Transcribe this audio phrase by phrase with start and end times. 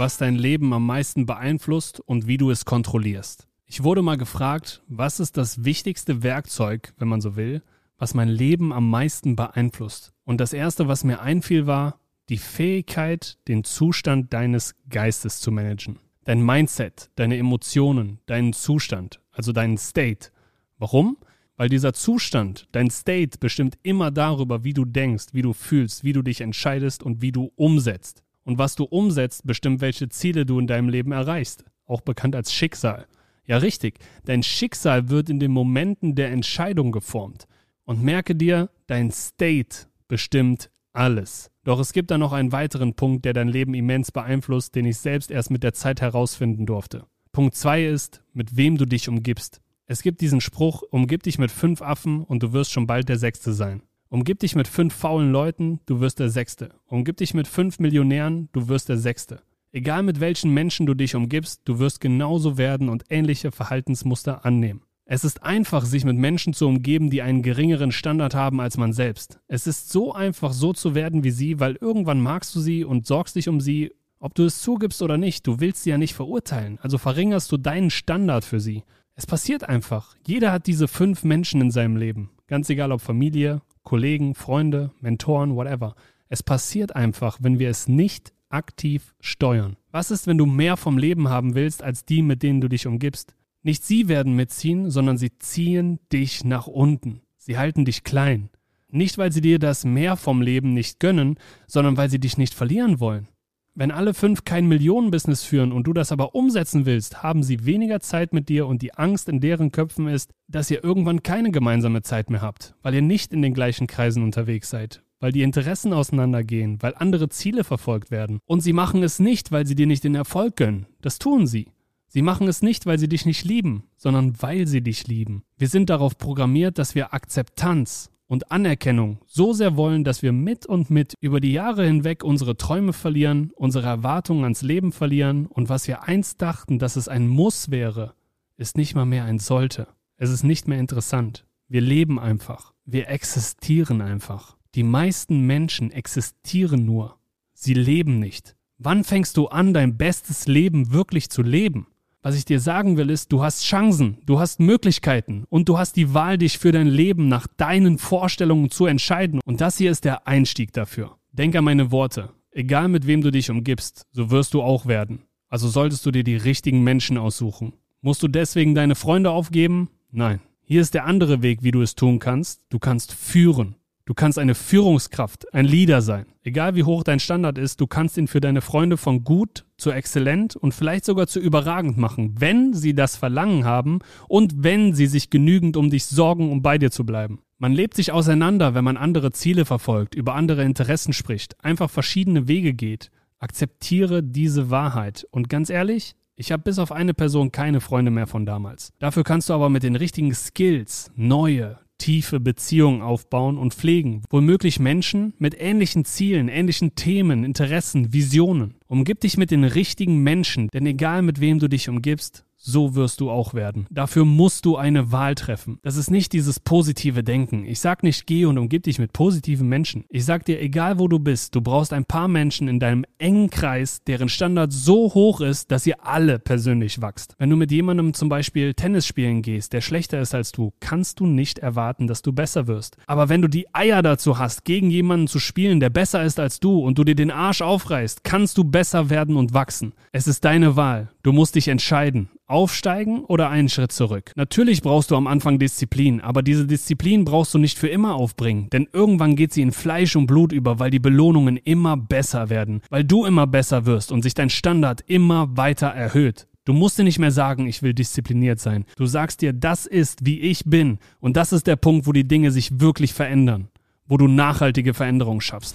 [0.00, 3.46] Was dein Leben am meisten beeinflusst und wie du es kontrollierst.
[3.66, 7.62] Ich wurde mal gefragt, was ist das wichtigste Werkzeug, wenn man so will,
[7.98, 10.14] was mein Leben am meisten beeinflusst.
[10.24, 12.00] Und das Erste, was mir einfiel, war
[12.30, 15.98] die Fähigkeit, den Zustand deines Geistes zu managen.
[16.24, 20.30] Dein Mindset, deine Emotionen, deinen Zustand, also deinen State.
[20.78, 21.18] Warum?
[21.58, 26.14] Weil dieser Zustand, dein State bestimmt immer darüber, wie du denkst, wie du fühlst, wie
[26.14, 28.24] du dich entscheidest und wie du umsetzt.
[28.44, 31.64] Und was du umsetzt, bestimmt, welche Ziele du in deinem Leben erreichst.
[31.86, 33.06] Auch bekannt als Schicksal.
[33.46, 33.98] Ja, richtig.
[34.24, 37.46] Dein Schicksal wird in den Momenten der Entscheidung geformt.
[37.84, 41.50] Und merke dir, dein State bestimmt alles.
[41.64, 44.98] Doch es gibt da noch einen weiteren Punkt, der dein Leben immens beeinflusst, den ich
[44.98, 47.06] selbst erst mit der Zeit herausfinden durfte.
[47.32, 49.60] Punkt 2 ist, mit wem du dich umgibst.
[49.86, 53.18] Es gibt diesen Spruch, umgib dich mit fünf Affen und du wirst schon bald der
[53.18, 53.82] Sechste sein.
[54.12, 56.70] Umgib dich mit fünf faulen Leuten, du wirst der Sechste.
[56.86, 59.40] Umgib dich mit fünf Millionären, du wirst der Sechste.
[59.70, 64.82] Egal mit welchen Menschen du dich umgibst, du wirst genauso werden und ähnliche Verhaltensmuster annehmen.
[65.04, 68.92] Es ist einfach, sich mit Menschen zu umgeben, die einen geringeren Standard haben als man
[68.92, 69.38] selbst.
[69.46, 73.06] Es ist so einfach, so zu werden wie sie, weil irgendwann magst du sie und
[73.06, 75.46] sorgst dich um sie, ob du es zugibst oder nicht.
[75.46, 78.82] Du willst sie ja nicht verurteilen, also verringerst du deinen Standard für sie.
[79.14, 80.16] Es passiert einfach.
[80.26, 82.30] Jeder hat diese fünf Menschen in seinem Leben.
[82.48, 85.94] Ganz egal ob Familie, Kollegen, Freunde, Mentoren, whatever.
[86.28, 89.76] Es passiert einfach, wenn wir es nicht aktiv steuern.
[89.90, 92.86] Was ist, wenn du mehr vom Leben haben willst als die, mit denen du dich
[92.86, 93.34] umgibst?
[93.62, 97.20] Nicht sie werden mitziehen, sondern sie ziehen dich nach unten.
[97.36, 98.50] Sie halten dich klein.
[98.88, 102.54] Nicht, weil sie dir das mehr vom Leben nicht gönnen, sondern weil sie dich nicht
[102.54, 103.28] verlieren wollen.
[103.74, 108.00] Wenn alle fünf kein Millionenbusiness führen und du das aber umsetzen willst, haben sie weniger
[108.00, 112.02] Zeit mit dir und die Angst in deren Köpfen ist, dass ihr irgendwann keine gemeinsame
[112.02, 115.92] Zeit mehr habt, weil ihr nicht in den gleichen Kreisen unterwegs seid, weil die Interessen
[115.92, 118.40] auseinandergehen, weil andere Ziele verfolgt werden.
[118.44, 120.86] Und sie machen es nicht, weil sie dir nicht den Erfolg gönnen.
[121.00, 121.68] Das tun sie.
[122.08, 125.44] Sie machen es nicht, weil sie dich nicht lieben, sondern weil sie dich lieben.
[125.56, 130.64] Wir sind darauf programmiert, dass wir Akzeptanz und Anerkennung so sehr wollen, dass wir mit
[130.64, 135.68] und mit über die Jahre hinweg unsere Träume verlieren, unsere Erwartungen ans Leben verlieren und
[135.68, 138.14] was wir einst dachten, dass es ein Muss wäre,
[138.56, 139.88] ist nicht mal mehr ein Sollte.
[140.16, 141.44] Es ist nicht mehr interessant.
[141.66, 142.72] Wir leben einfach.
[142.84, 144.56] Wir existieren einfach.
[144.76, 147.18] Die meisten Menschen existieren nur.
[147.52, 148.54] Sie leben nicht.
[148.78, 151.88] Wann fängst du an, dein bestes Leben wirklich zu leben?
[152.22, 155.96] Was ich dir sagen will, ist, du hast Chancen, du hast Möglichkeiten und du hast
[155.96, 159.40] die Wahl, dich für dein Leben nach deinen Vorstellungen zu entscheiden.
[159.46, 161.16] Und das hier ist der Einstieg dafür.
[161.32, 162.30] Denk an meine Worte.
[162.52, 165.22] Egal mit wem du dich umgibst, so wirst du auch werden.
[165.48, 167.72] Also solltest du dir die richtigen Menschen aussuchen.
[168.02, 169.88] Musst du deswegen deine Freunde aufgeben?
[170.10, 170.40] Nein.
[170.62, 172.60] Hier ist der andere Weg, wie du es tun kannst.
[172.68, 173.76] Du kannst führen.
[174.06, 176.26] Du kannst eine Führungskraft, ein Leader sein.
[176.42, 179.90] Egal wie hoch dein Standard ist, du kannst ihn für deine Freunde von gut zu
[179.90, 185.06] exzellent und vielleicht sogar zu überragend machen, wenn sie das Verlangen haben und wenn sie
[185.06, 187.40] sich genügend um dich sorgen, um bei dir zu bleiben.
[187.58, 192.48] Man lebt sich auseinander, wenn man andere Ziele verfolgt, über andere Interessen spricht, einfach verschiedene
[192.48, 193.10] Wege geht.
[193.38, 195.26] Akzeptiere diese Wahrheit.
[195.30, 198.94] Und ganz ehrlich, ich habe bis auf eine Person keine Freunde mehr von damals.
[198.98, 204.22] Dafür kannst du aber mit den richtigen Skills neue, tiefe Beziehungen aufbauen und pflegen.
[204.30, 208.74] Womöglich Menschen mit ähnlichen Zielen, ähnlichen Themen, Interessen, Visionen.
[208.88, 213.20] Umgib dich mit den richtigen Menschen, denn egal mit wem du dich umgibst, so wirst
[213.20, 213.86] du auch werden.
[213.90, 215.78] Dafür musst du eine Wahl treffen.
[215.82, 217.64] Das ist nicht dieses positive Denken.
[217.64, 220.04] Ich sag nicht, geh und umgib dich mit positiven Menschen.
[220.10, 223.50] Ich sag dir, egal wo du bist, du brauchst ein paar Menschen in deinem engen
[223.50, 227.34] Kreis, deren Standard so hoch ist, dass ihr alle persönlich wachst.
[227.38, 231.20] Wenn du mit jemandem zum Beispiel Tennis spielen gehst, der schlechter ist als du, kannst
[231.20, 232.96] du nicht erwarten, dass du besser wirst.
[233.06, 236.60] Aber wenn du die Eier dazu hast, gegen jemanden zu spielen, der besser ist als
[236.60, 239.94] du und du dir den Arsch aufreißt, kannst du besser werden und wachsen.
[240.12, 241.08] Es ist deine Wahl.
[241.22, 242.30] Du musst dich entscheiden.
[242.50, 244.32] Aufsteigen oder einen Schritt zurück?
[244.36, 248.68] Natürlich brauchst du am Anfang Disziplin, aber diese Disziplin brauchst du nicht für immer aufbringen,
[248.70, 252.82] denn irgendwann geht sie in Fleisch und Blut über, weil die Belohnungen immer besser werden,
[252.90, 256.48] weil du immer besser wirst und sich dein Standard immer weiter erhöht.
[256.64, 258.84] Du musst dir nicht mehr sagen, ich will diszipliniert sein.
[258.96, 260.98] Du sagst dir, das ist, wie ich bin.
[261.18, 263.68] Und das ist der Punkt, wo die Dinge sich wirklich verändern,
[264.06, 265.74] wo du nachhaltige Veränderungen schaffst.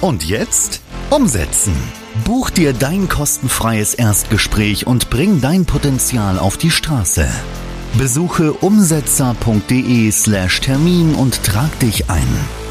[0.00, 1.74] Und jetzt umsetzen.
[2.24, 7.26] Buch dir dein kostenfreies Erstgespräch und bring dein Potenzial auf die Straße.
[7.98, 12.61] Besuche umsetzer.de slash Termin und trag dich ein.